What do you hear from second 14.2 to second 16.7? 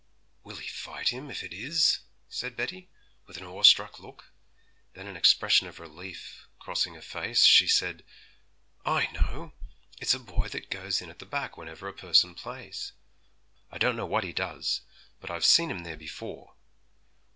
he does, but I've seen him there before.'